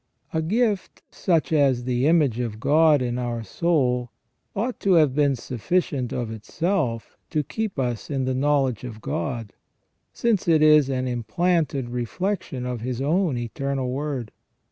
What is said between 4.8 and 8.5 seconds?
have been sufficient of itself to keep us in the